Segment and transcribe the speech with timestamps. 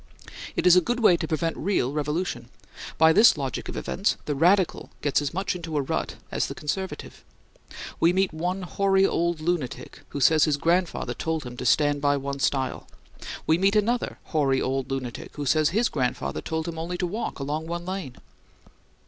[0.55, 2.49] It is a good way to prevent real revolution.
[2.97, 6.55] By this logic of events, the Radical gets as much into a rut as the
[6.55, 7.23] Conservative.
[7.99, 12.17] We meet one hoary old lunatic who says his grandfather told him to stand by
[12.17, 12.87] one stile.
[13.45, 17.37] We meet another hoary old lunatic who says his grandfather told him only to walk
[17.37, 18.17] along one lane.